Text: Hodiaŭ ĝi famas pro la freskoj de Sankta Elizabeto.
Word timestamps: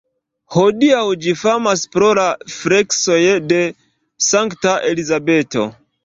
Hodiaŭ 0.53 1.01
ĝi 1.25 1.33
famas 1.41 1.83
pro 1.95 2.07
la 2.19 2.23
freskoj 2.53 3.17
de 3.51 3.59
Sankta 4.29 4.73
Elizabeto. 4.93 5.67